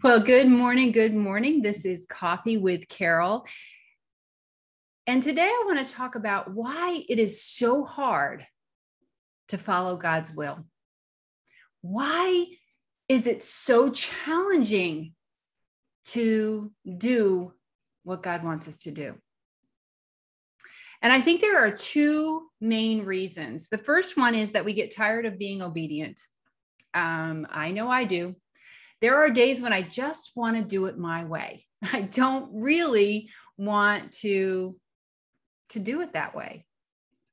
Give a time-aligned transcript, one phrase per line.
[0.00, 0.92] Well, good morning.
[0.92, 1.60] Good morning.
[1.60, 3.46] This is Coffee with Carol.
[5.08, 8.46] And today I want to talk about why it is so hard
[9.48, 10.64] to follow God's will.
[11.80, 12.46] Why
[13.08, 15.14] is it so challenging
[16.08, 17.54] to do
[18.04, 19.14] what God wants us to do?
[21.02, 23.66] And I think there are two main reasons.
[23.66, 26.20] The first one is that we get tired of being obedient.
[26.94, 28.36] Um, I know I do.
[29.00, 31.64] There are days when I just want to do it my way.
[31.92, 34.76] I don't really want to
[35.70, 36.64] to do it that way.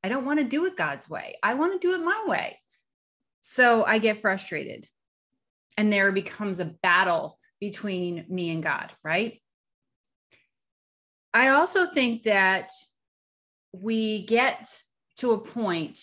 [0.03, 1.35] I don't want to do it God's way.
[1.41, 2.59] I want to do it my way.
[3.39, 4.87] So I get frustrated.
[5.77, 9.41] And there becomes a battle between me and God, right?
[11.33, 12.71] I also think that
[13.71, 14.69] we get
[15.17, 15.99] to a point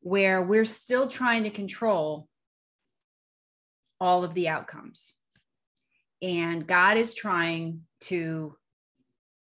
[0.00, 2.28] where we're still trying to control
[4.00, 5.14] all of the outcomes.
[6.22, 8.56] And God is trying to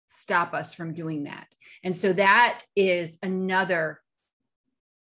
[0.08, 1.48] stop us from doing that.
[1.84, 4.02] And so that is another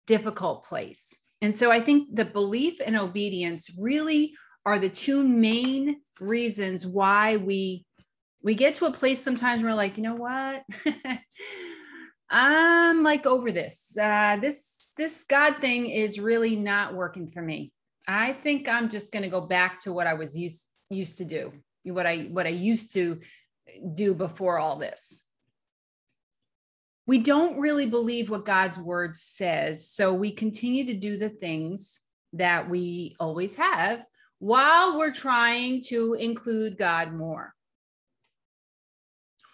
[0.08, 1.18] difficult place.
[1.42, 4.34] And so I think the belief and obedience really
[4.66, 7.86] are the two main reasons why we
[8.44, 10.64] we get to a place sometimes where we're like, you know what?
[12.30, 13.98] I'm like over this.
[14.00, 17.72] Uh, this this God thing is really not working for me.
[18.08, 21.26] I think I'm just going to go back to what I was used used to
[21.26, 21.52] do,
[21.84, 23.20] what I what I used to
[23.94, 25.22] do before all this.
[27.06, 32.02] We don't really believe what God's word says, so we continue to do the things
[32.34, 34.04] that we always have
[34.40, 37.54] while we're trying to include God more.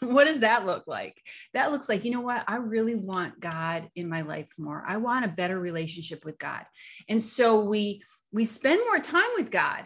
[0.04, 1.16] What does that look like?
[1.54, 2.44] That looks like, you know what?
[2.46, 4.84] I really want God in my life more.
[4.86, 6.66] I want a better relationship with God.
[7.08, 8.02] And so we
[8.34, 9.86] we spend more time with God,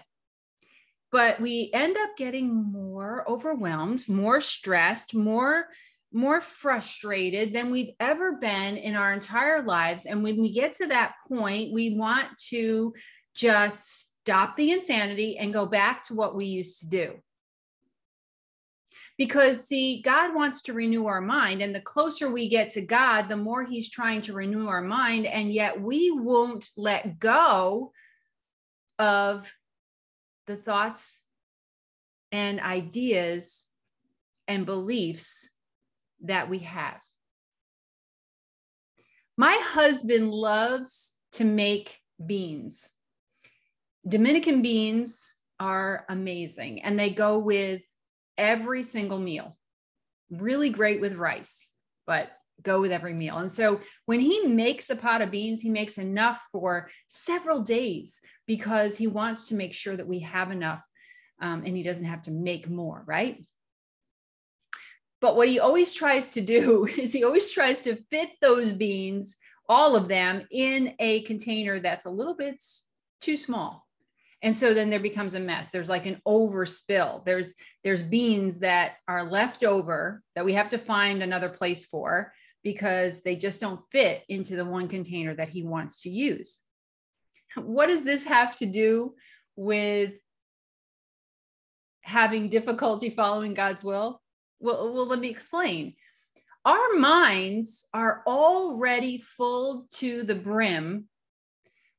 [1.11, 5.67] but we end up getting more overwhelmed, more stressed, more
[6.13, 10.05] more frustrated than we've ever been in our entire lives.
[10.05, 12.93] And when we get to that point, we want to
[13.35, 17.13] just stop the insanity and go back to what we used to do.
[19.17, 21.61] Because, see, God wants to renew our mind.
[21.61, 25.25] And the closer we get to God, the more He's trying to renew our mind.
[25.25, 27.91] And yet we won't let go
[28.99, 29.51] of
[30.47, 31.21] the thoughts
[32.31, 33.63] and ideas
[34.47, 35.49] and beliefs
[36.21, 36.99] that we have.
[39.37, 42.89] My husband loves to make beans.
[44.07, 47.81] Dominican beans are amazing and they go with
[48.37, 49.57] every single meal.
[50.31, 51.73] Really great with rice,
[52.05, 52.31] but
[52.63, 53.37] go with every meal.
[53.37, 58.21] And so when he makes a pot of beans, he makes enough for several days
[58.45, 60.81] because he wants to make sure that we have enough
[61.39, 63.45] um, and he doesn't have to make more, right?
[65.19, 69.35] But what he always tries to do is he always tries to fit those beans,
[69.69, 72.63] all of them, in a container that's a little bit
[73.21, 73.85] too small.
[74.43, 75.69] And so then there becomes a mess.
[75.69, 77.25] There's like an overspill.
[77.25, 82.33] There's there's beans that are left over that we have to find another place for
[82.63, 86.61] because they just don't fit into the one container that he wants to use.
[87.55, 89.15] What does this have to do
[89.55, 90.13] with
[92.01, 94.21] having difficulty following God's will?
[94.59, 95.95] Well, well, let me explain.
[96.65, 101.07] Our minds are already full to the brim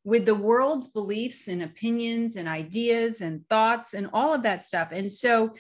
[0.05, 4.89] with the world's beliefs and opinions and ideas and thoughts and all of that stuff.
[4.93, 5.55] And so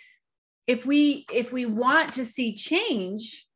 [0.67, 3.47] if we if we want to see change,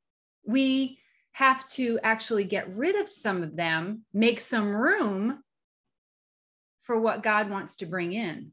[0.45, 0.99] we
[1.33, 5.43] have to actually get rid of some of them, make some room
[6.83, 8.53] for what God wants to bring in.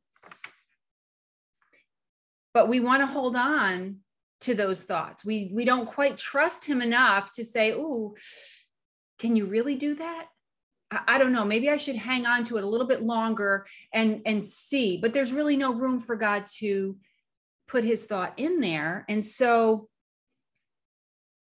[2.53, 3.97] But we want to hold on
[4.41, 5.25] to those thoughts.
[5.25, 8.15] We we don't quite trust him enough to say, "Oh,
[9.19, 10.27] can you really do that?"
[10.89, 11.45] I, I don't know.
[11.45, 14.97] Maybe I should hang on to it a little bit longer and and see.
[14.97, 16.97] But there's really no room for God to
[17.67, 19.05] put his thought in there.
[19.09, 19.89] And so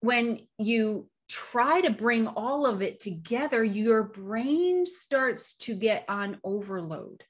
[0.00, 6.38] when you try to bring all of it together, your brain starts to get on
[6.42, 7.22] overload.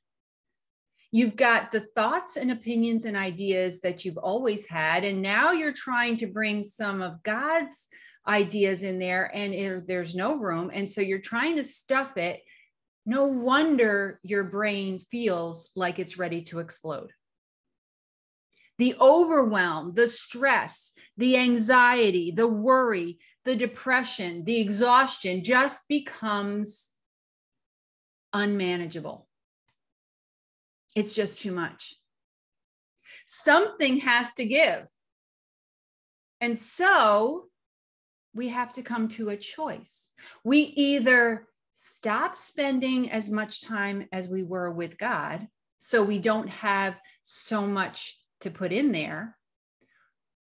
[1.11, 5.73] You've got the thoughts and opinions and ideas that you've always had, and now you're
[5.73, 7.89] trying to bring some of God's
[8.27, 10.71] ideas in there, and it, there's no room.
[10.73, 12.43] And so you're trying to stuff it.
[13.07, 17.11] No wonder your brain feels like it's ready to explode
[18.79, 23.19] the overwhelm, the stress, the anxiety, the worry,
[23.49, 26.91] the depression, the exhaustion just becomes
[28.35, 29.27] unmanageable.
[30.95, 31.95] It's just too much.
[33.27, 34.87] Something has to give.
[36.43, 37.47] And so
[38.35, 40.11] we have to come to a choice.
[40.45, 45.49] We either stop spending as much time as we were with God,
[45.79, 49.39] so we don't have so much to put in there,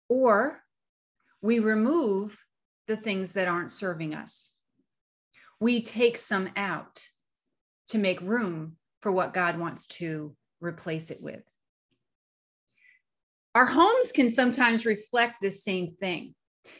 [0.10, 0.62] or
[1.42, 2.38] we remove
[2.88, 4.52] the things that aren't serving us.
[5.60, 7.02] We take some out
[7.90, 11.44] to make room for what God wants to replace it with.
[13.54, 16.36] Our homes can sometimes reflect this same thing.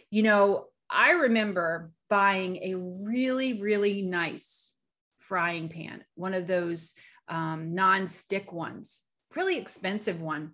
[0.10, 2.76] You know, I remember buying a
[3.06, 4.74] really, really nice
[5.20, 6.94] frying pan, one of those
[7.28, 9.02] um, non-stick ones,
[9.36, 10.52] really expensive one.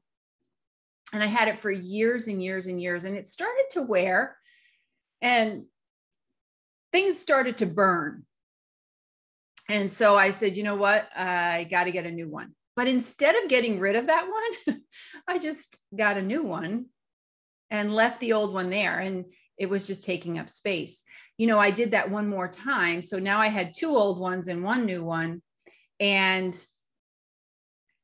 [1.14, 4.38] And I had it for years and years and years, and it started to wear
[5.22, 5.66] and
[6.92, 8.24] things started to burn.
[9.70, 11.08] And so I said, you know what?
[11.16, 12.54] I got to get a new one.
[12.76, 14.28] But instead of getting rid of that
[14.68, 14.82] one,
[15.28, 16.86] I just got a new one
[17.70, 19.00] and left the old one there.
[19.00, 19.26] And
[19.58, 21.02] it was just taking up space.
[21.38, 23.02] You know, I did that one more time.
[23.02, 25.42] So now I had two old ones and one new one.
[26.00, 26.56] And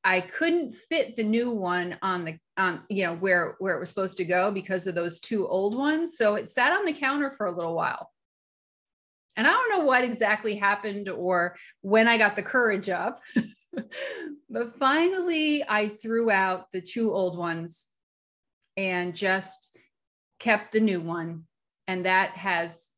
[0.03, 3.89] I couldn't fit the new one on the um, you know, where where it was
[3.89, 6.17] supposed to go because of those two old ones.
[6.17, 8.11] So it sat on the counter for a little while.
[9.35, 13.19] And I don't know what exactly happened or when I got the courage up.
[14.50, 17.88] but finally I threw out the two old ones
[18.77, 19.75] and just
[20.39, 21.44] kept the new one
[21.88, 22.89] and that has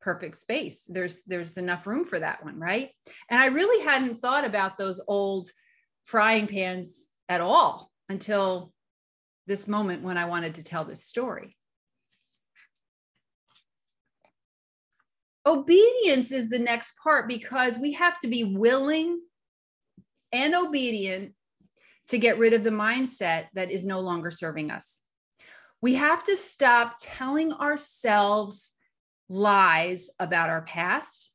[0.00, 2.90] perfect space there's there's enough room for that one right
[3.28, 5.48] and i really hadn't thought about those old
[6.10, 8.72] frying pans at all until
[9.46, 11.56] this moment when i wanted to tell this story
[15.46, 19.20] obedience is the next part because we have to be willing
[20.32, 21.32] and obedient
[22.08, 25.02] to get rid of the mindset that is no longer serving us
[25.80, 28.72] we have to stop telling ourselves
[29.28, 31.32] lies about our past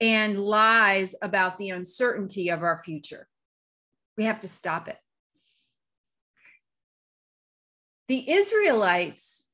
[0.00, 3.26] and lies about the uncertainty of our future.
[4.16, 4.98] We have to stop it.
[8.08, 9.46] The Israelites,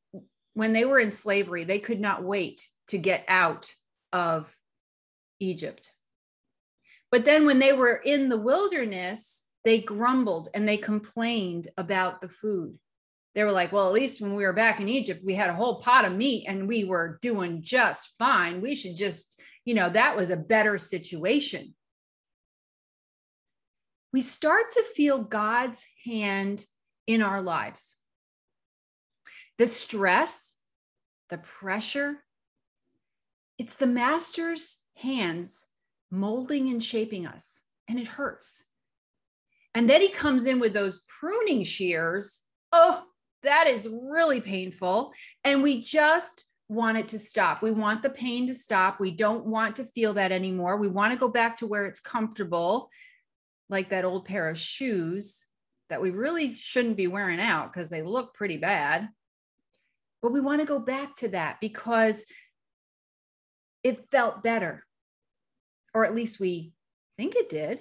[0.55, 3.73] when they were in slavery, they could not wait to get out
[4.13, 4.55] of
[5.41, 5.91] Egypt.
[7.11, 12.29] But then when they were in the wilderness, they grumbled and they complained about the
[12.29, 12.79] food
[13.35, 15.55] they were like, well, at least when we were back in Egypt, we had a
[15.55, 18.61] whole pot of meat and we were doing just fine.
[18.61, 21.75] We should just, you know, that was a better situation.
[24.13, 26.65] We start to feel God's hand
[27.07, 27.97] in our lives.
[29.59, 30.57] The stress,
[31.31, 32.19] the pressure,
[33.59, 35.67] it's the master's hands
[36.11, 38.65] molding and shaping us, and it hurts.
[39.75, 42.41] And then he comes in with those pruning shears.
[42.73, 43.03] Oh,
[43.43, 45.13] that is really painful.
[45.45, 47.63] And we just want it to stop.
[47.63, 49.01] We want the pain to stop.
[49.01, 50.77] We don't want to feel that anymore.
[50.77, 52.91] We want to go back to where it's comfortable,
[53.73, 55.45] like that old pair of shoes
[55.89, 59.09] that we really shouldn't be wearing out because they look pretty bad.
[60.21, 62.25] But we want to go back to that because
[63.83, 64.85] it felt better,
[65.93, 66.73] or at least we
[67.17, 67.81] think it did.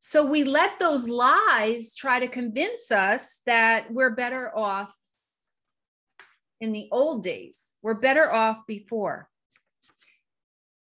[0.00, 4.94] So we let those lies try to convince us that we're better off
[6.60, 7.72] in the old days.
[7.82, 9.28] We're better off before.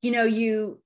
[0.02, 0.80] You know, you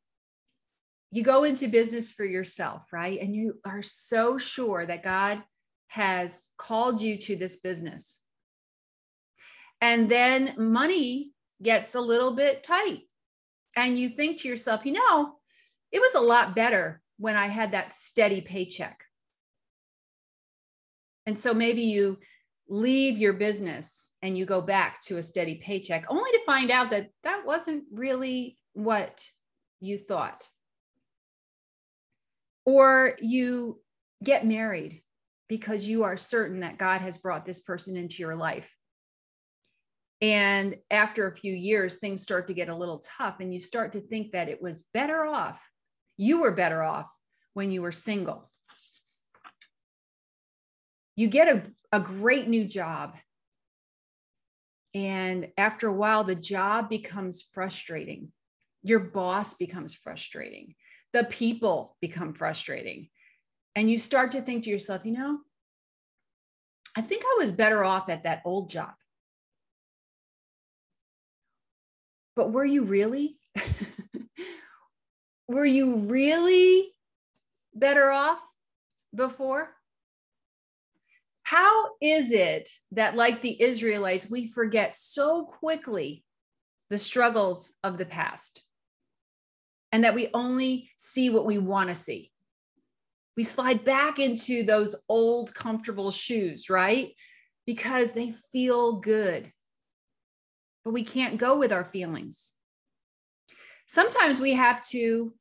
[1.11, 3.21] you go into business for yourself, right?
[3.21, 5.43] And you are so sure that God
[5.89, 8.21] has called you to this business.
[9.81, 13.03] And then money gets a little bit tight.
[13.77, 15.35] And you think to yourself, you know,
[15.93, 19.03] it was a lot better when I had that steady paycheck.
[21.27, 22.19] And so maybe you
[22.69, 26.91] leave your business and you go back to a steady paycheck only to find out
[26.91, 29.23] that that wasn't really what
[29.81, 30.47] you thought.
[32.69, 33.81] Or you
[34.23, 35.03] get married
[35.49, 38.71] because you are certain that God has brought this person into your life.
[40.21, 43.93] And after a few years, things start to get a little tough, and you start
[43.93, 45.59] to think that it was better off
[46.19, 47.07] you were better off
[47.55, 48.51] when you were single.
[51.17, 51.63] You get a,
[51.97, 53.17] a great new job.
[54.95, 58.33] And after a while, the job becomes frustrating.
[58.83, 60.75] Your boss becomes frustrating.
[61.13, 63.09] The people become frustrating.
[63.75, 65.39] And you start to think to yourself, you know,
[66.97, 68.93] I think I was better off at that old job.
[72.35, 73.37] But were you really?
[75.49, 76.93] were you really
[77.75, 78.41] better off
[79.15, 79.75] before?
[81.43, 86.23] How is it that, like the Israelites, we forget so quickly
[86.91, 88.61] the struggles of the past
[89.93, 92.33] and that we only see what we want to see?
[93.37, 97.13] We slide back into those old, comfortable shoes, right?
[97.67, 99.53] Because they feel good.
[100.85, 102.53] But we can't go with our feelings.
[103.87, 105.33] Sometimes we have to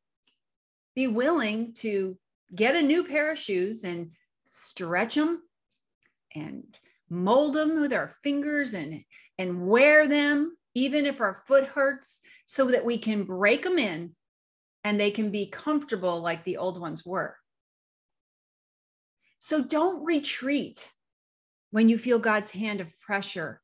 [0.96, 2.18] be willing to
[2.56, 4.12] get a new pair of shoes and
[4.46, 5.42] stretch them
[6.34, 6.64] and
[7.10, 9.04] mold them with our fingers and
[9.38, 14.12] and wear them even if our foot hurts so that we can break them in
[14.84, 17.36] and they can be comfortable like the old ones were
[19.40, 20.92] so don't retreat
[21.72, 23.62] when you feel God's hand of pressure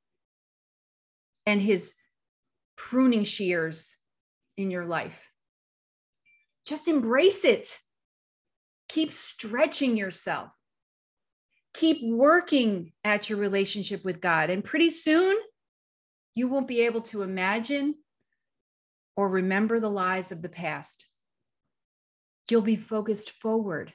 [1.46, 1.94] and his
[2.76, 3.98] pruning shears
[4.56, 5.30] in your life.
[6.66, 7.76] Just embrace it.
[8.88, 10.52] Keep stretching yourself
[11.74, 14.50] keep working at your relationship with God.
[14.50, 15.36] And pretty soon,
[16.36, 17.96] you won't be able to imagine
[19.16, 21.06] or remember the lies of the past.
[22.50, 23.94] You'll be focused forward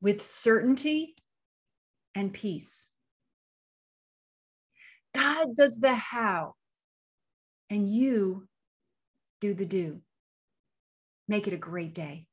[0.00, 1.14] with certainty
[2.14, 2.86] and peace.
[5.14, 6.54] God does the how,
[7.70, 8.46] and you
[9.40, 10.02] do the do.
[11.28, 12.26] Make it a great day.